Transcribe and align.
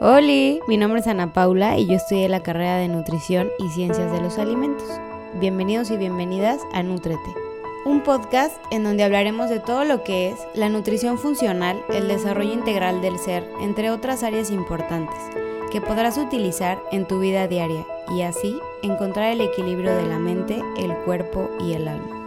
Hola, 0.00 0.60
mi 0.68 0.76
nombre 0.76 1.00
es 1.00 1.06
Ana 1.06 1.32
Paula 1.32 1.78
y 1.78 1.86
yo 1.86 1.94
estudié 1.94 2.28
la 2.28 2.42
carrera 2.42 2.76
de 2.76 2.86
Nutrición 2.86 3.48
y 3.58 3.68
Ciencias 3.70 4.12
de 4.12 4.20
los 4.20 4.38
Alimentos. 4.38 4.88
Bienvenidos 5.40 5.90
y 5.90 5.96
bienvenidas 5.96 6.60
a 6.74 6.82
Nutrete, 6.82 7.34
un 7.84 8.02
podcast 8.02 8.54
en 8.70 8.84
donde 8.84 9.04
hablaremos 9.04 9.48
de 9.48 9.58
todo 9.58 9.84
lo 9.84 10.04
que 10.04 10.28
es 10.28 10.36
la 10.54 10.68
nutrición 10.68 11.18
funcional, 11.18 11.82
el 11.88 12.08
desarrollo 12.08 12.52
integral 12.52 13.00
del 13.00 13.18
ser, 13.18 13.48
entre 13.60 13.90
otras 13.90 14.22
áreas 14.22 14.50
importantes, 14.50 15.18
que 15.72 15.80
podrás 15.80 16.18
utilizar 16.18 16.78
en 16.92 17.06
tu 17.06 17.18
vida 17.18 17.48
diaria 17.48 17.86
y 18.14 18.22
así 18.22 18.60
encontrar 18.82 19.32
el 19.32 19.40
equilibrio 19.40 19.96
de 19.96 20.06
la 20.06 20.18
mente, 20.18 20.62
el 20.76 20.94
cuerpo 20.98 21.48
y 21.60 21.72
el 21.72 21.88
alma. 21.88 22.25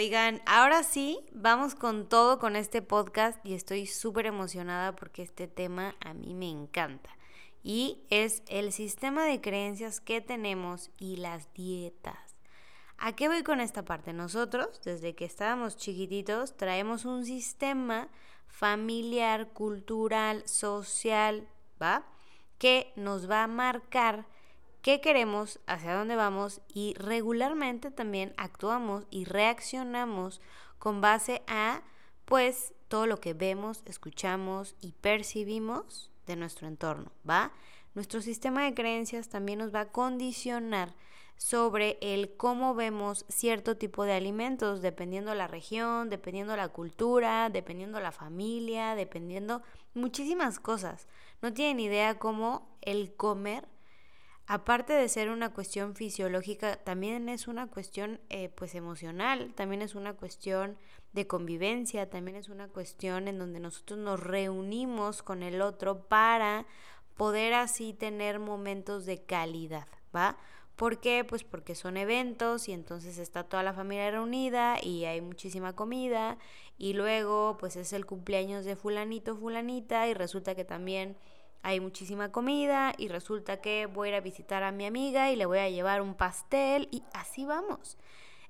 Oigan, 0.00 0.40
ahora 0.46 0.82
sí, 0.82 1.20
vamos 1.30 1.74
con 1.74 2.08
todo 2.08 2.38
con 2.38 2.56
este 2.56 2.80
podcast 2.80 3.38
y 3.44 3.52
estoy 3.52 3.84
súper 3.84 4.24
emocionada 4.24 4.96
porque 4.96 5.20
este 5.20 5.46
tema 5.46 5.94
a 6.00 6.14
mí 6.14 6.32
me 6.32 6.48
encanta. 6.48 7.10
Y 7.62 7.98
es 8.08 8.42
el 8.48 8.72
sistema 8.72 9.26
de 9.26 9.42
creencias 9.42 10.00
que 10.00 10.22
tenemos 10.22 10.90
y 10.96 11.16
las 11.16 11.52
dietas. 11.52 12.34
¿A 12.96 13.14
qué 13.14 13.28
voy 13.28 13.42
con 13.42 13.60
esta 13.60 13.84
parte? 13.84 14.14
Nosotros, 14.14 14.80
desde 14.86 15.14
que 15.14 15.26
estábamos 15.26 15.76
chiquititos, 15.76 16.56
traemos 16.56 17.04
un 17.04 17.26
sistema 17.26 18.08
familiar, 18.46 19.48
cultural, 19.48 20.48
social, 20.48 21.46
¿va? 21.80 22.06
Que 22.56 22.94
nos 22.96 23.30
va 23.30 23.42
a 23.42 23.48
marcar 23.48 24.24
qué 24.82 25.00
queremos, 25.00 25.60
hacia 25.66 25.94
dónde 25.94 26.16
vamos 26.16 26.60
y 26.68 26.94
regularmente 26.94 27.90
también 27.90 28.34
actuamos 28.36 29.06
y 29.10 29.24
reaccionamos 29.24 30.40
con 30.78 31.00
base 31.00 31.42
a 31.46 31.82
pues 32.24 32.74
todo 32.88 33.06
lo 33.06 33.20
que 33.20 33.34
vemos, 33.34 33.82
escuchamos 33.86 34.74
y 34.80 34.92
percibimos 34.92 36.10
de 36.26 36.36
nuestro 36.36 36.68
entorno, 36.68 37.12
¿va? 37.28 37.52
Nuestro 37.94 38.20
sistema 38.20 38.64
de 38.64 38.74
creencias 38.74 39.28
también 39.28 39.58
nos 39.58 39.74
va 39.74 39.80
a 39.80 39.92
condicionar 39.92 40.94
sobre 41.36 41.98
el 42.02 42.36
cómo 42.36 42.74
vemos 42.74 43.24
cierto 43.28 43.76
tipo 43.76 44.04
de 44.04 44.12
alimentos, 44.12 44.82
dependiendo 44.82 45.34
la 45.34 45.48
región, 45.48 46.10
dependiendo 46.10 46.54
la 46.54 46.68
cultura, 46.68 47.48
dependiendo 47.48 47.98
la 47.98 48.12
familia, 48.12 48.94
dependiendo 48.94 49.62
muchísimas 49.94 50.60
cosas. 50.60 51.08
No 51.40 51.52
tienen 51.52 51.80
idea 51.80 52.18
cómo 52.18 52.68
el 52.82 53.14
comer 53.14 53.66
aparte 54.50 54.94
de 54.94 55.08
ser 55.08 55.30
una 55.30 55.52
cuestión 55.52 55.94
fisiológica, 55.94 56.74
también 56.74 57.28
es 57.28 57.46
una 57.46 57.68
cuestión 57.68 58.20
eh, 58.30 58.48
pues 58.48 58.74
emocional, 58.74 59.54
también 59.54 59.80
es 59.80 59.94
una 59.94 60.14
cuestión 60.14 60.76
de 61.12 61.28
convivencia, 61.28 62.10
también 62.10 62.36
es 62.36 62.48
una 62.48 62.66
cuestión 62.66 63.28
en 63.28 63.38
donde 63.38 63.60
nosotros 63.60 64.00
nos 64.00 64.18
reunimos 64.18 65.22
con 65.22 65.44
el 65.44 65.62
otro 65.62 66.08
para 66.08 66.66
poder 67.16 67.54
así 67.54 67.92
tener 67.92 68.40
momentos 68.40 69.06
de 69.06 69.22
calidad, 69.22 69.86
¿va? 70.12 70.36
¿Por 70.74 70.98
qué? 70.98 71.22
Pues 71.22 71.44
porque 71.44 71.76
son 71.76 71.96
eventos 71.96 72.68
y 72.68 72.72
entonces 72.72 73.18
está 73.18 73.44
toda 73.44 73.62
la 73.62 73.72
familia 73.72 74.10
reunida 74.10 74.82
y 74.82 75.04
hay 75.04 75.20
muchísima 75.20 75.76
comida 75.76 76.38
y 76.76 76.94
luego 76.94 77.56
pues 77.60 77.76
es 77.76 77.92
el 77.92 78.04
cumpleaños 78.04 78.64
de 78.64 78.74
fulanito, 78.74 79.36
fulanita 79.36 80.08
y 80.08 80.14
resulta 80.14 80.56
que 80.56 80.64
también 80.64 81.16
hay 81.62 81.80
muchísima 81.80 82.32
comida 82.32 82.92
y 82.96 83.08
resulta 83.08 83.60
que 83.60 83.86
voy 83.86 84.08
a 84.08 84.10
ir 84.10 84.14
a 84.16 84.20
visitar 84.20 84.62
a 84.62 84.72
mi 84.72 84.86
amiga 84.86 85.30
y 85.30 85.36
le 85.36 85.46
voy 85.46 85.58
a 85.58 85.68
llevar 85.68 86.00
un 86.00 86.14
pastel 86.14 86.88
y 86.90 87.02
así 87.12 87.44
vamos. 87.44 87.98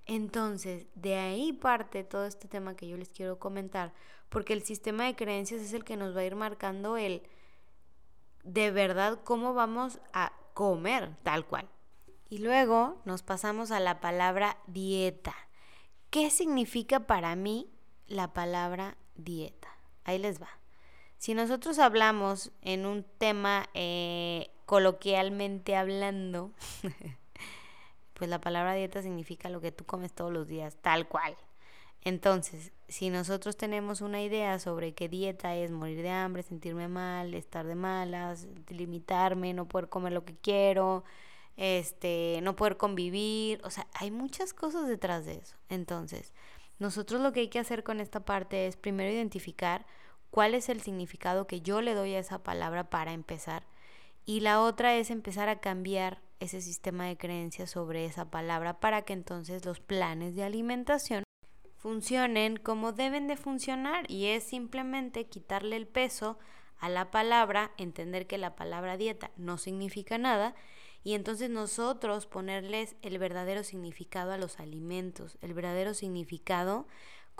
Entonces, 0.06 0.86
de 0.94 1.16
ahí 1.16 1.52
parte 1.52 2.04
todo 2.04 2.24
este 2.24 2.48
tema 2.48 2.74
que 2.74 2.88
yo 2.88 2.96
les 2.96 3.10
quiero 3.10 3.38
comentar, 3.38 3.92
porque 4.28 4.52
el 4.52 4.62
sistema 4.62 5.04
de 5.04 5.16
creencias 5.16 5.60
es 5.60 5.72
el 5.72 5.84
que 5.84 5.96
nos 5.96 6.16
va 6.16 6.20
a 6.20 6.24
ir 6.24 6.36
marcando 6.36 6.96
el 6.96 7.22
de 8.44 8.70
verdad 8.70 9.20
cómo 9.24 9.54
vamos 9.54 10.00
a 10.12 10.32
comer 10.54 11.16
tal 11.22 11.46
cual. 11.46 11.68
Y 12.28 12.38
luego 12.38 13.00
nos 13.04 13.22
pasamos 13.22 13.70
a 13.70 13.80
la 13.80 14.00
palabra 14.00 14.56
dieta. 14.66 15.34
¿Qué 16.10 16.30
significa 16.30 17.00
para 17.00 17.34
mí 17.34 17.70
la 18.06 18.32
palabra 18.32 18.96
dieta? 19.16 19.68
Ahí 20.04 20.18
les 20.18 20.40
va. 20.40 20.48
Si 21.20 21.34
nosotros 21.34 21.78
hablamos 21.78 22.50
en 22.62 22.86
un 22.86 23.04
tema 23.18 23.68
eh, 23.74 24.48
coloquialmente 24.64 25.76
hablando, 25.76 26.50
pues 28.14 28.30
la 28.30 28.40
palabra 28.40 28.72
dieta 28.72 29.02
significa 29.02 29.50
lo 29.50 29.60
que 29.60 29.70
tú 29.70 29.84
comes 29.84 30.14
todos 30.14 30.32
los 30.32 30.48
días, 30.48 30.78
tal 30.80 31.08
cual. 31.08 31.36
Entonces, 32.00 32.72
si 32.88 33.10
nosotros 33.10 33.58
tenemos 33.58 34.00
una 34.00 34.22
idea 34.22 34.58
sobre 34.58 34.94
qué 34.94 35.10
dieta 35.10 35.54
es 35.54 35.70
morir 35.70 36.00
de 36.00 36.08
hambre, 36.08 36.42
sentirme 36.42 36.88
mal, 36.88 37.34
estar 37.34 37.66
de 37.66 37.74
malas, 37.74 38.48
limitarme, 38.70 39.52
no 39.52 39.68
poder 39.68 39.90
comer 39.90 40.14
lo 40.14 40.24
que 40.24 40.36
quiero, 40.36 41.04
este, 41.58 42.40
no 42.42 42.56
poder 42.56 42.78
convivir, 42.78 43.60
o 43.62 43.68
sea, 43.68 43.86
hay 43.92 44.10
muchas 44.10 44.54
cosas 44.54 44.88
detrás 44.88 45.26
de 45.26 45.34
eso. 45.34 45.58
Entonces, 45.68 46.32
nosotros 46.78 47.20
lo 47.20 47.34
que 47.34 47.40
hay 47.40 47.48
que 47.48 47.58
hacer 47.58 47.84
con 47.84 48.00
esta 48.00 48.20
parte 48.20 48.66
es 48.66 48.78
primero 48.78 49.12
identificar 49.12 49.84
cuál 50.30 50.54
es 50.54 50.68
el 50.68 50.80
significado 50.80 51.46
que 51.46 51.60
yo 51.60 51.80
le 51.80 51.94
doy 51.94 52.14
a 52.14 52.18
esa 52.18 52.42
palabra 52.42 52.90
para 52.90 53.12
empezar. 53.12 53.66
Y 54.24 54.40
la 54.40 54.60
otra 54.60 54.94
es 54.96 55.10
empezar 55.10 55.48
a 55.48 55.60
cambiar 55.60 56.20
ese 56.40 56.60
sistema 56.60 57.06
de 57.06 57.16
creencias 57.16 57.70
sobre 57.70 58.04
esa 58.06 58.30
palabra 58.30 58.80
para 58.80 59.02
que 59.02 59.12
entonces 59.12 59.64
los 59.64 59.80
planes 59.80 60.34
de 60.34 60.44
alimentación 60.44 61.24
funcionen 61.76 62.56
como 62.56 62.92
deben 62.92 63.26
de 63.26 63.36
funcionar 63.36 64.10
y 64.10 64.26
es 64.26 64.44
simplemente 64.44 65.26
quitarle 65.26 65.76
el 65.76 65.86
peso 65.86 66.38
a 66.78 66.88
la 66.88 67.10
palabra, 67.10 67.72
entender 67.76 68.26
que 68.26 68.38
la 68.38 68.56
palabra 68.56 68.96
dieta 68.96 69.30
no 69.36 69.58
significa 69.58 70.18
nada 70.18 70.54
y 71.02 71.14
entonces 71.14 71.48
nosotros 71.48 72.26
ponerles 72.26 72.96
el 73.02 73.18
verdadero 73.18 73.64
significado 73.64 74.32
a 74.32 74.38
los 74.38 74.60
alimentos, 74.60 75.38
el 75.40 75.54
verdadero 75.54 75.94
significado 75.94 76.86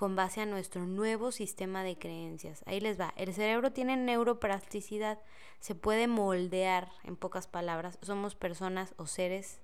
con 0.01 0.17
base 0.17 0.41
a 0.41 0.47
nuestro 0.47 0.87
nuevo 0.87 1.31
sistema 1.31 1.83
de 1.83 1.99
creencias. 1.99 2.63
Ahí 2.65 2.81
les 2.81 2.99
va. 2.99 3.13
El 3.17 3.35
cerebro 3.35 3.71
tiene 3.71 3.99
neuroplasticidad, 3.99 5.19
se 5.59 5.75
puede 5.75 6.07
moldear, 6.07 6.89
en 7.05 7.17
pocas 7.17 7.47
palabras. 7.47 7.99
Somos 8.01 8.35
personas 8.35 8.95
o 8.97 9.05
seres 9.05 9.61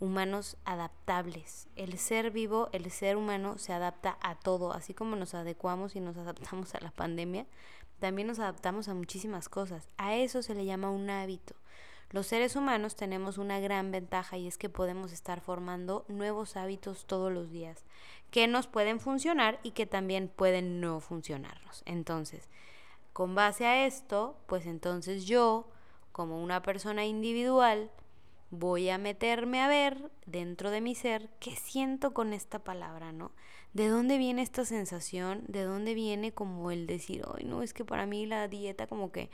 humanos 0.00 0.56
adaptables. 0.64 1.68
El 1.76 1.96
ser 1.96 2.32
vivo, 2.32 2.68
el 2.72 2.90
ser 2.90 3.16
humano 3.16 3.56
se 3.56 3.72
adapta 3.72 4.18
a 4.20 4.34
todo, 4.34 4.72
así 4.72 4.94
como 4.94 5.14
nos 5.14 5.34
adecuamos 5.34 5.94
y 5.94 6.00
nos 6.00 6.16
adaptamos 6.16 6.74
a 6.74 6.80
la 6.80 6.90
pandemia, 6.90 7.46
también 8.00 8.26
nos 8.26 8.40
adaptamos 8.40 8.88
a 8.88 8.94
muchísimas 8.94 9.48
cosas. 9.48 9.86
A 9.96 10.16
eso 10.16 10.42
se 10.42 10.56
le 10.56 10.64
llama 10.64 10.90
un 10.90 11.08
hábito. 11.08 11.54
Los 12.10 12.26
seres 12.26 12.56
humanos 12.56 12.96
tenemos 12.96 13.36
una 13.36 13.60
gran 13.60 13.92
ventaja 13.92 14.38
y 14.38 14.48
es 14.48 14.56
que 14.56 14.70
podemos 14.70 15.12
estar 15.12 15.42
formando 15.42 16.06
nuevos 16.08 16.56
hábitos 16.56 17.04
todos 17.04 17.30
los 17.30 17.50
días 17.50 17.84
que 18.30 18.46
nos 18.46 18.66
pueden 18.66 19.00
funcionar 19.00 19.58
y 19.62 19.72
que 19.72 19.86
también 19.86 20.28
pueden 20.28 20.80
no 20.80 21.00
funcionarnos. 21.00 21.82
Entonces, 21.86 22.48
con 23.12 23.34
base 23.34 23.66
a 23.66 23.86
esto, 23.86 24.36
pues 24.46 24.66
entonces 24.66 25.26
yo, 25.26 25.68
como 26.12 26.42
una 26.42 26.62
persona 26.62 27.04
individual, 27.04 27.90
voy 28.50 28.88
a 28.88 28.98
meterme 28.98 29.60
a 29.60 29.68
ver 29.68 30.10
dentro 30.26 30.70
de 30.70 30.80
mi 30.80 30.94
ser 30.94 31.28
qué 31.40 31.54
siento 31.56 32.14
con 32.14 32.32
esta 32.32 32.60
palabra, 32.60 33.12
¿no? 33.12 33.32
¿De 33.72 33.88
dónde 33.88 34.18
viene 34.18 34.42
esta 34.42 34.64
sensación? 34.64 35.44
¿De 35.48 35.62
dónde 35.62 35.94
viene 35.94 36.32
como 36.32 36.70
el 36.70 36.86
decir, 36.86 37.24
ay, 37.34 37.44
no, 37.44 37.62
es 37.62 37.74
que 37.74 37.84
para 37.84 38.06
mí 38.06 38.26
la 38.26 38.48
dieta 38.48 38.86
como 38.86 39.12
que 39.12 39.30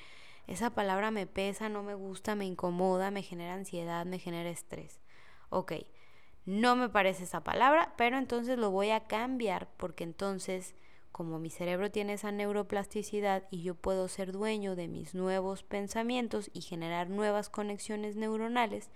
esa 0.46 0.70
palabra 0.70 1.10
me 1.10 1.26
pesa, 1.26 1.68
no 1.68 1.82
me 1.82 1.94
gusta, 1.94 2.34
me 2.34 2.44
incomoda, 2.44 3.10
me 3.10 3.22
genera 3.22 3.54
ansiedad, 3.54 4.04
me 4.04 4.18
genera 4.18 4.50
estrés. 4.50 5.00
Ok, 5.50 5.72
no 6.46 6.76
me 6.76 6.88
parece 6.88 7.24
esa 7.24 7.42
palabra, 7.42 7.94
pero 7.96 8.18
entonces 8.18 8.58
lo 8.58 8.70
voy 8.70 8.90
a 8.90 9.04
cambiar 9.04 9.68
porque 9.76 10.04
entonces 10.04 10.74
como 11.14 11.38
mi 11.38 11.48
cerebro 11.48 11.92
tiene 11.92 12.14
esa 12.14 12.32
neuroplasticidad 12.32 13.44
y 13.52 13.62
yo 13.62 13.76
puedo 13.76 14.08
ser 14.08 14.32
dueño 14.32 14.74
de 14.74 14.88
mis 14.88 15.14
nuevos 15.14 15.62
pensamientos 15.62 16.50
y 16.52 16.60
generar 16.60 17.08
nuevas 17.08 17.48
conexiones 17.48 18.16
neuronales, 18.16 18.90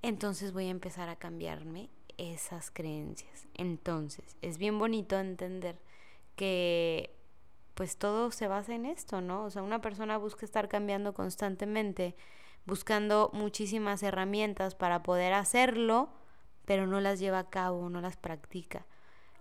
entonces 0.00 0.54
voy 0.54 0.68
a 0.68 0.70
empezar 0.70 1.10
a 1.10 1.16
cambiarme 1.16 1.90
esas 2.16 2.70
creencias. 2.70 3.46
Entonces, 3.52 4.38
es 4.40 4.56
bien 4.56 4.78
bonito 4.78 5.18
entender 5.18 5.78
que 6.34 7.14
pues 7.74 7.98
todo 7.98 8.30
se 8.30 8.48
basa 8.48 8.74
en 8.74 8.86
esto, 8.86 9.20
¿no? 9.20 9.44
O 9.44 9.50
sea, 9.50 9.62
una 9.62 9.82
persona 9.82 10.16
busca 10.16 10.46
estar 10.46 10.66
cambiando 10.68 11.12
constantemente, 11.12 12.16
buscando 12.64 13.30
muchísimas 13.34 14.02
herramientas 14.02 14.74
para 14.74 15.02
poder 15.02 15.34
hacerlo, 15.34 16.08
pero 16.68 16.86
no 16.86 17.00
las 17.00 17.18
lleva 17.18 17.38
a 17.38 17.48
cabo, 17.48 17.88
no 17.88 18.02
las 18.02 18.18
practica. 18.18 18.84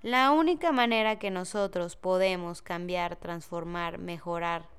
La 0.02 0.32
única 0.32 0.72
manera 0.72 1.20
que 1.20 1.30
nosotros 1.30 1.98
podemos 1.98 2.62
cambiar, 2.62 3.18
transformar, 3.18 3.98
mejorar 3.98 4.70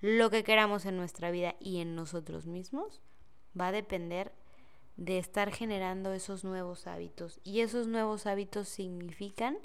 lo 0.00 0.30
que 0.30 0.42
queramos 0.42 0.86
en 0.86 0.96
nuestra 0.96 1.30
vida 1.30 1.56
y 1.60 1.82
en 1.82 1.94
nosotros 1.94 2.46
mismos, 2.46 3.02
va 3.60 3.66
a 3.66 3.72
depender 3.72 4.32
de 4.96 5.18
estar 5.18 5.52
generando 5.52 6.14
esos 6.14 6.44
nuevos 6.44 6.86
hábitos. 6.86 7.40
Y 7.44 7.60
esos 7.60 7.88
nuevos 7.88 8.24
hábitos 8.24 8.70
significan 8.70 9.58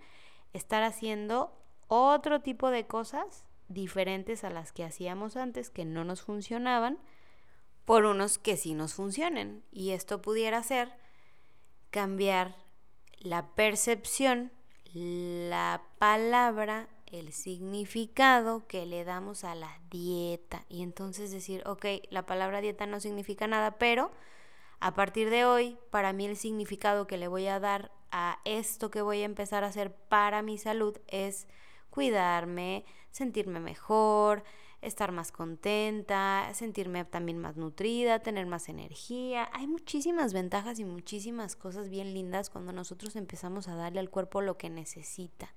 estar 0.52 0.84
haciendo 0.84 1.58
otro 1.88 2.42
tipo 2.42 2.72
de 2.72 2.88
cosas 2.88 3.46
diferentes 3.70 4.44
a 4.44 4.50
las 4.50 4.74
que 4.74 4.84
hacíamos 4.84 5.38
antes, 5.38 5.70
que 5.70 5.86
no 5.86 6.04
nos 6.04 6.24
funcionaban, 6.24 7.00
por 7.86 8.04
unos 8.04 8.38
que 8.38 8.58
sí 8.58 8.74
nos 8.74 8.96
funcionen. 8.96 9.64
Y 9.72 9.92
esto 9.92 10.22
pudiera 10.22 10.62
ser 10.62 11.02
cambiar 11.94 12.56
la 13.20 13.54
percepción, 13.54 14.52
la 14.94 15.84
palabra, 16.00 16.90
el 17.06 17.32
significado 17.32 18.66
que 18.68 18.88
le 18.88 19.04
damos 19.04 19.44
a 19.44 19.54
la 19.54 19.80
dieta. 19.92 20.66
Y 20.70 20.82
entonces 20.82 21.32
decir, 21.32 21.62
ok, 21.68 21.86
la 22.10 22.26
palabra 22.26 22.62
dieta 22.62 22.88
no 22.88 23.00
significa 23.00 23.46
nada, 23.46 23.78
pero 23.78 24.12
a 24.80 24.96
partir 24.96 25.30
de 25.30 25.46
hoy, 25.46 25.78
para 25.92 26.14
mí 26.14 26.26
el 26.26 26.36
significado 26.36 27.06
que 27.06 27.18
le 27.18 27.28
voy 27.28 27.46
a 27.46 27.60
dar 27.60 27.92
a 28.10 28.40
esto 28.44 28.90
que 28.90 29.04
voy 29.04 29.22
a 29.22 29.26
empezar 29.26 29.64
a 29.64 29.68
hacer 29.68 29.96
para 29.96 30.42
mi 30.42 30.58
salud 30.58 30.98
es 31.08 31.48
cuidarme, 31.92 32.86
sentirme 33.12 33.60
mejor, 33.60 34.44
estar 34.84 35.12
más 35.12 35.32
contenta, 35.32 36.50
sentirme 36.54 37.06
también 37.06 37.40
más 37.40 37.58
nutrida, 37.58 38.20
tener 38.20 38.46
más 38.46 38.70
energía. 38.70 39.50
Hay 39.54 39.68
muchísimas 39.68 40.34
ventajas 40.34 40.80
y 40.80 40.86
muchísimas 40.86 41.56
cosas 41.56 41.90
bien 41.90 42.14
lindas 42.14 42.50
cuando 42.50 42.72
nosotros 42.74 43.16
empezamos 43.16 43.68
a 43.68 43.76
darle 43.76 44.00
al 44.00 44.10
cuerpo 44.10 44.42
lo 44.42 44.58
que 44.58 44.70
necesita. 44.70 45.54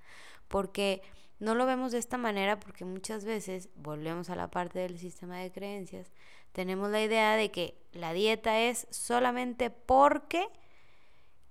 Porque 0.48 1.02
no 1.38 1.54
lo 1.54 1.66
vemos 1.66 1.92
de 1.92 1.98
esta 1.98 2.18
manera 2.18 2.58
porque 2.58 2.84
muchas 2.84 3.24
veces, 3.24 3.68
volvemos 3.74 4.30
a 4.30 4.36
la 4.36 4.50
parte 4.50 4.78
del 4.78 4.98
sistema 4.98 5.38
de 5.38 5.50
creencias, 5.50 6.10
tenemos 6.52 6.90
la 6.90 7.02
idea 7.02 7.36
de 7.36 7.50
que 7.50 7.76
la 7.92 8.12
dieta 8.12 8.60
es 8.60 8.86
solamente 8.90 9.70
porque 9.70 10.48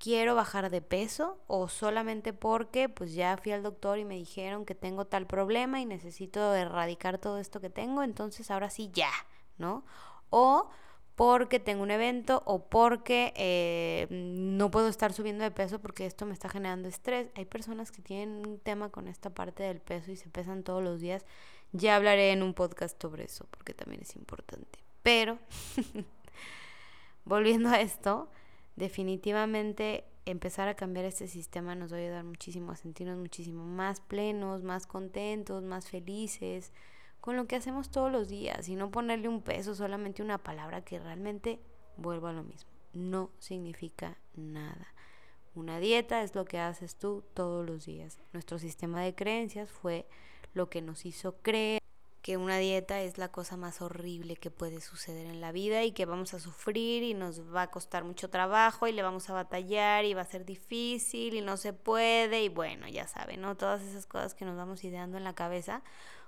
quiero 0.05 0.35
bajar 0.35 0.69
de 0.69 0.83
peso 0.83 1.39
o 1.47 1.67
solamente 1.67 2.31
porque 2.31 2.89
pues 2.89 3.15
ya 3.15 3.37
fui 3.37 3.53
al 3.53 3.63
doctor 3.63 3.97
y 3.97 4.05
me 4.05 4.13
dijeron 4.13 4.63
que 4.63 4.75
tengo 4.75 5.05
tal 5.05 5.25
problema 5.25 5.81
y 5.81 5.85
necesito 5.87 6.53
erradicar 6.53 7.17
todo 7.17 7.39
esto 7.39 7.59
que 7.59 7.71
tengo, 7.71 8.03
entonces 8.03 8.51
ahora 8.51 8.69
sí 8.69 8.91
ya, 8.93 9.09
¿no? 9.57 9.83
O 10.29 10.69
porque 11.15 11.59
tengo 11.59 11.81
un 11.81 11.89
evento 11.89 12.43
o 12.45 12.69
porque 12.69 13.33
eh, 13.35 14.05
no 14.11 14.69
puedo 14.69 14.89
estar 14.89 15.11
subiendo 15.11 15.43
de 15.43 15.49
peso 15.49 15.79
porque 15.79 16.05
esto 16.05 16.27
me 16.27 16.33
está 16.33 16.49
generando 16.49 16.87
estrés. 16.87 17.31
Hay 17.33 17.45
personas 17.45 17.91
que 17.91 18.03
tienen 18.03 18.45
un 18.45 18.59
tema 18.59 18.89
con 18.89 19.07
esta 19.07 19.31
parte 19.31 19.63
del 19.63 19.79
peso 19.79 20.11
y 20.11 20.17
se 20.17 20.29
pesan 20.29 20.61
todos 20.61 20.83
los 20.83 20.99
días. 20.99 21.25
Ya 21.71 21.95
hablaré 21.95 22.31
en 22.31 22.43
un 22.43 22.53
podcast 22.53 23.01
sobre 23.01 23.23
eso 23.23 23.47
porque 23.49 23.73
también 23.73 24.03
es 24.03 24.15
importante. 24.15 24.77
Pero, 25.01 25.39
volviendo 27.25 27.69
a 27.69 27.81
esto, 27.81 28.29
definitivamente 28.75 30.05
empezar 30.25 30.67
a 30.67 30.75
cambiar 30.75 31.05
este 31.05 31.27
sistema 31.27 31.75
nos 31.75 31.93
va 31.93 31.97
a 31.97 31.99
ayudar 31.99 32.23
muchísimo 32.23 32.71
a 32.71 32.75
sentirnos 32.75 33.17
muchísimo 33.17 33.63
más 33.63 34.01
plenos, 34.01 34.63
más 34.63 34.87
contentos, 34.87 35.63
más 35.63 35.89
felices 35.89 36.71
con 37.21 37.35
lo 37.35 37.47
que 37.47 37.55
hacemos 37.55 37.89
todos 37.89 38.11
los 38.11 38.27
días 38.27 38.69
y 38.69 38.75
no 38.75 38.91
ponerle 38.91 39.27
un 39.27 39.41
peso, 39.41 39.73
solamente 39.73 40.21
una 40.21 40.37
palabra 40.37 40.83
que 40.83 40.99
realmente 40.99 41.59
vuelva 41.97 42.29
a 42.29 42.33
lo 42.33 42.43
mismo. 42.43 42.69
No 42.93 43.31
significa 43.39 44.17
nada. 44.35 44.93
Una 45.55 45.79
dieta 45.79 46.21
es 46.21 46.35
lo 46.35 46.45
que 46.45 46.59
haces 46.59 46.97
tú 46.97 47.23
todos 47.33 47.65
los 47.65 47.85
días. 47.85 48.19
Nuestro 48.33 48.59
sistema 48.59 49.01
de 49.01 49.15
creencias 49.15 49.71
fue 49.71 50.07
lo 50.53 50.69
que 50.69 50.81
nos 50.81 51.05
hizo 51.05 51.37
creer 51.41 51.81
que 52.25 52.37
una 52.37 52.57
dieta 52.57 53.01
es 53.01 53.19
la 53.19 53.27
cosa 53.27 53.55
más 53.55 53.83
horrible 53.83 54.35
que 54.35 54.49
puede 54.49 54.81
suceder 54.81 55.27
en 55.27 55.41
la 55.41 55.51
vida 55.51 55.83
y 55.83 55.91
que 55.91 56.07
vamos 56.07 56.33
a 56.33 56.39
sufrir 56.39 57.03
y 57.03 57.13
nos 57.13 57.53
va 57.53 57.61
a 57.61 57.69
costar 57.69 58.03
mucho 58.03 58.31
trabajo 58.31 58.87
y 58.87 58.93
le 58.93 59.03
vamos 59.03 59.29
a 59.29 59.33
batallar 59.33 60.05
y 60.05 60.15
va 60.15 60.21
a 60.21 60.25
ser 60.25 60.43
difícil 60.43 61.35
y 61.35 61.41
no 61.41 61.55
se 61.55 61.71
puede 61.71 62.41
y 62.41 62.49
bueno, 62.49 62.87
ya 62.87 63.05
saben, 63.05 63.41
¿no? 63.41 63.55
Todas 63.55 63.83
esas 63.83 64.07
cosas 64.07 64.33
que 64.33 64.43
nos 64.43 64.57
vamos 64.57 64.83
ideando 64.83 65.17
en 65.17 65.23
la 65.23 65.35
cabeza, 65.35 65.83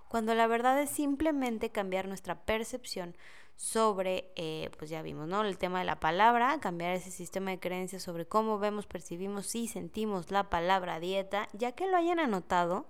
cuando 0.07 0.35
la 0.35 0.45
verdad 0.45 0.79
es 0.79 0.91
simplemente 0.91 1.71
cambiar 1.71 2.07
nuestra 2.07 2.45
percepción 2.45 3.17
sobre, 3.55 4.31
eh, 4.35 4.69
pues 4.77 4.91
ya 4.91 5.01
vimos, 5.01 5.27
¿no? 5.27 5.43
El 5.43 5.57
tema 5.57 5.79
de 5.79 5.85
la 5.85 5.99
palabra, 5.99 6.59
cambiar 6.59 6.93
ese 6.93 7.09
sistema 7.09 7.49
de 7.49 7.59
creencias 7.59 8.03
sobre 8.03 8.27
cómo 8.27 8.59
vemos, 8.59 8.85
percibimos 8.85 9.55
y 9.55 9.67
sentimos 9.67 10.29
la 10.29 10.51
palabra 10.51 10.99
dieta, 10.99 11.49
ya 11.53 11.71
que 11.71 11.87
lo 11.87 11.97
hayan 11.97 12.19
anotado 12.19 12.85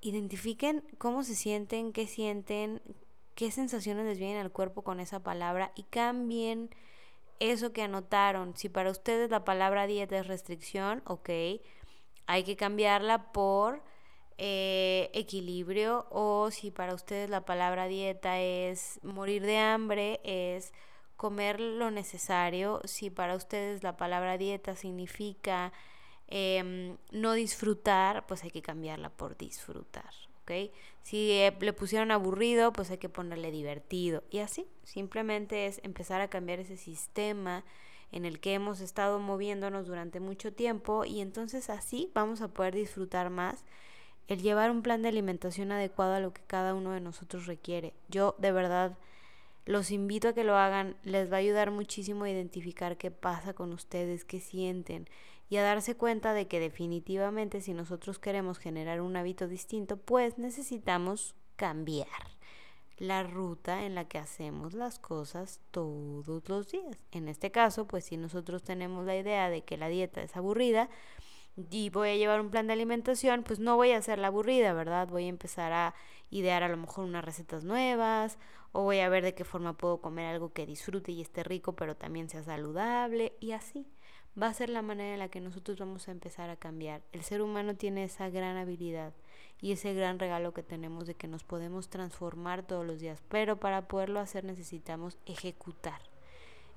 identifiquen 0.00 0.84
cómo 0.98 1.24
se 1.24 1.34
sienten, 1.34 1.92
qué 1.92 2.06
sienten, 2.06 2.82
qué 3.34 3.50
sensaciones 3.50 4.06
les 4.06 4.18
vienen 4.18 4.38
al 4.38 4.52
cuerpo 4.52 4.82
con 4.82 5.00
esa 5.00 5.20
palabra 5.20 5.72
y 5.74 5.84
cambien 5.84 6.70
eso 7.40 7.72
que 7.72 7.82
anotaron. 7.82 8.56
Si 8.56 8.68
para 8.68 8.90
ustedes 8.90 9.30
la 9.30 9.44
palabra 9.44 9.86
dieta 9.86 10.18
es 10.18 10.26
restricción, 10.26 11.02
ok, 11.06 11.30
hay 12.26 12.44
que 12.44 12.56
cambiarla 12.56 13.32
por 13.32 13.82
eh, 14.38 15.10
equilibrio 15.14 16.06
o 16.10 16.50
si 16.50 16.70
para 16.70 16.94
ustedes 16.94 17.30
la 17.30 17.44
palabra 17.44 17.86
dieta 17.86 18.40
es 18.40 19.00
morir 19.02 19.42
de 19.42 19.58
hambre, 19.58 20.20
es 20.24 20.72
comer 21.16 21.60
lo 21.60 21.90
necesario. 21.90 22.80
Si 22.84 23.10
para 23.10 23.34
ustedes 23.34 23.82
la 23.82 23.96
palabra 23.96 24.38
dieta 24.38 24.76
significa 24.76 25.72
Em, 26.28 26.96
no 27.12 27.34
disfrutar, 27.34 28.26
pues 28.26 28.42
hay 28.42 28.50
que 28.50 28.62
cambiarla 28.62 29.10
por 29.10 29.36
disfrutar, 29.36 30.10
¿ok? 30.42 30.72
Si 31.02 31.30
eh, 31.30 31.56
le 31.60 31.72
pusieron 31.72 32.10
aburrido, 32.10 32.72
pues 32.72 32.90
hay 32.90 32.98
que 32.98 33.08
ponerle 33.08 33.52
divertido. 33.52 34.24
Y 34.30 34.38
así, 34.38 34.66
simplemente 34.82 35.66
es 35.66 35.80
empezar 35.84 36.20
a 36.20 36.28
cambiar 36.28 36.58
ese 36.58 36.76
sistema 36.76 37.64
en 38.10 38.24
el 38.24 38.40
que 38.40 38.54
hemos 38.54 38.80
estado 38.80 39.18
moviéndonos 39.20 39.86
durante 39.86 40.20
mucho 40.20 40.52
tiempo 40.52 41.04
y 41.04 41.20
entonces 41.20 41.70
así 41.70 42.10
vamos 42.14 42.40
a 42.40 42.48
poder 42.48 42.74
disfrutar 42.74 43.30
más 43.30 43.64
el 44.28 44.42
llevar 44.42 44.70
un 44.70 44.82
plan 44.82 45.02
de 45.02 45.08
alimentación 45.08 45.72
adecuado 45.72 46.14
a 46.14 46.20
lo 46.20 46.32
que 46.32 46.42
cada 46.46 46.74
uno 46.74 46.92
de 46.92 47.00
nosotros 47.00 47.46
requiere. 47.46 47.94
Yo 48.08 48.34
de 48.38 48.52
verdad 48.52 48.96
los 49.64 49.90
invito 49.90 50.28
a 50.28 50.32
que 50.32 50.44
lo 50.44 50.56
hagan, 50.56 50.96
les 51.02 51.30
va 51.30 51.36
a 51.36 51.40
ayudar 51.40 51.70
muchísimo 51.70 52.24
a 52.24 52.30
identificar 52.30 52.96
qué 52.96 53.10
pasa 53.10 53.52
con 53.52 53.72
ustedes, 53.72 54.24
qué 54.24 54.40
sienten 54.40 55.08
y 55.48 55.56
a 55.56 55.62
darse 55.62 55.96
cuenta 55.96 56.32
de 56.32 56.48
que 56.48 56.60
definitivamente 56.60 57.60
si 57.60 57.72
nosotros 57.72 58.18
queremos 58.18 58.58
generar 58.58 59.00
un 59.00 59.16
hábito 59.16 59.48
distinto, 59.48 59.96
pues 59.96 60.38
necesitamos 60.38 61.34
cambiar 61.56 62.08
la 62.98 63.22
ruta 63.22 63.84
en 63.84 63.94
la 63.94 64.06
que 64.08 64.18
hacemos 64.18 64.72
las 64.74 64.98
cosas 64.98 65.60
todos 65.70 66.48
los 66.48 66.70
días. 66.70 66.98
En 67.12 67.28
este 67.28 67.50
caso, 67.50 67.86
pues 67.86 68.04
si 68.04 68.16
nosotros 68.16 68.62
tenemos 68.62 69.04
la 69.04 69.16
idea 69.16 69.50
de 69.50 69.62
que 69.62 69.76
la 69.76 69.88
dieta 69.88 70.22
es 70.22 70.36
aburrida 70.36 70.88
y 71.70 71.90
voy 71.90 72.10
a 72.10 72.16
llevar 72.16 72.40
un 72.40 72.50
plan 72.50 72.66
de 72.66 72.72
alimentación, 72.72 73.42
pues 73.42 73.60
no 73.60 73.76
voy 73.76 73.92
a 73.92 73.98
hacer 73.98 74.18
la 74.18 74.28
aburrida, 74.28 74.72
¿verdad? 74.72 75.08
Voy 75.08 75.24
a 75.24 75.28
empezar 75.28 75.72
a 75.72 75.94
idear 76.30 76.62
a 76.62 76.68
lo 76.68 76.76
mejor 76.76 77.04
unas 77.04 77.24
recetas 77.24 77.64
nuevas 77.64 78.38
o 78.72 78.82
voy 78.82 78.98
a 79.00 79.08
ver 79.08 79.22
de 79.22 79.34
qué 79.34 79.44
forma 79.44 79.74
puedo 79.74 80.00
comer 80.00 80.26
algo 80.26 80.52
que 80.52 80.66
disfrute 80.66 81.12
y 81.12 81.20
esté 81.20 81.44
rico, 81.44 81.74
pero 81.74 81.96
también 81.96 82.28
sea 82.28 82.42
saludable 82.42 83.36
y 83.40 83.52
así 83.52 83.86
va 84.40 84.48
a 84.48 84.54
ser 84.54 84.68
la 84.70 84.82
manera 84.82 85.14
en 85.14 85.18
la 85.18 85.28
que 85.28 85.40
nosotros 85.40 85.78
vamos 85.78 86.08
a 86.08 86.12
empezar 86.12 86.50
a 86.50 86.56
cambiar. 86.56 87.02
El 87.12 87.22
ser 87.22 87.42
humano 87.42 87.74
tiene 87.74 88.04
esa 88.04 88.28
gran 88.28 88.56
habilidad 88.56 89.12
y 89.60 89.72
ese 89.72 89.94
gran 89.94 90.18
regalo 90.18 90.52
que 90.52 90.62
tenemos 90.62 91.06
de 91.06 91.14
que 91.14 91.28
nos 91.28 91.44
podemos 91.44 91.88
transformar 91.88 92.62
todos 92.62 92.86
los 92.86 93.00
días, 93.00 93.22
pero 93.28 93.58
para 93.58 93.88
poderlo 93.88 94.20
hacer 94.20 94.44
necesitamos 94.44 95.16
ejecutar. 95.24 96.00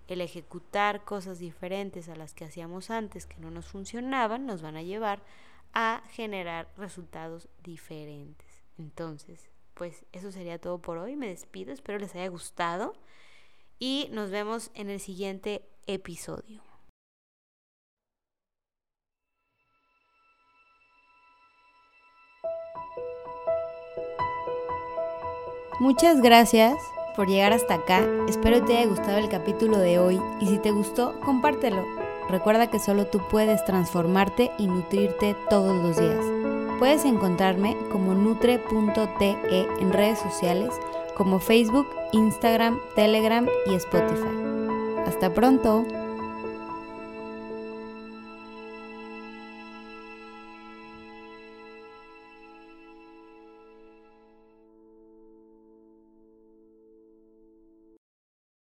El 0.07 0.21
ejecutar 0.21 1.03
cosas 1.03 1.37
diferentes 1.37 2.09
a 2.09 2.15
las 2.15 2.33
que 2.33 2.45
hacíamos 2.45 2.89
antes 2.89 3.25
que 3.25 3.37
no 3.37 3.51
nos 3.51 3.67
funcionaban 3.67 4.45
nos 4.45 4.61
van 4.61 4.77
a 4.77 4.81
llevar 4.81 5.21
a 5.73 6.01
generar 6.11 6.67
resultados 6.77 7.47
diferentes. 7.63 8.63
Entonces, 8.79 9.49
pues 9.75 10.05
eso 10.11 10.31
sería 10.31 10.59
todo 10.59 10.79
por 10.79 10.97
hoy. 10.97 11.15
Me 11.15 11.27
despido, 11.27 11.71
espero 11.71 11.99
les 11.99 12.15
haya 12.15 12.27
gustado 12.27 12.95
y 13.77 14.09
nos 14.11 14.31
vemos 14.31 14.71
en 14.73 14.89
el 14.89 14.99
siguiente 14.99 15.63
episodio. 15.85 16.68
Muchas 25.79 26.21
gracias 26.21 26.75
por 27.15 27.27
llegar 27.27 27.53
hasta 27.53 27.75
acá. 27.75 28.05
Espero 28.27 28.65
te 28.65 28.77
haya 28.77 28.89
gustado 28.89 29.17
el 29.17 29.29
capítulo 29.29 29.77
de 29.77 29.97
hoy 29.97 30.19
y 30.41 30.47
si 30.47 30.57
te 30.57 30.71
gustó, 30.71 31.17
compártelo. 31.21 31.85
Recuerda 32.29 32.69
que 32.69 32.79
solo 32.79 33.07
tú 33.07 33.21
puedes 33.29 33.63
transformarte 33.63 34.51
y 34.57 34.67
nutrirte 34.67 35.37
todos 35.49 35.81
los 35.81 35.97
días. 35.97 36.25
Puedes 36.79 37.05
encontrarme 37.05 37.77
como 37.91 38.13
nutre.te 38.13 39.37
en 39.79 39.93
redes 39.93 40.19
sociales 40.19 40.69
como 41.15 41.39
Facebook, 41.39 41.87
Instagram, 42.11 42.79
Telegram 42.95 43.47
y 43.65 43.73
Spotify. 43.75 45.03
Hasta 45.07 45.33
pronto. 45.33 45.85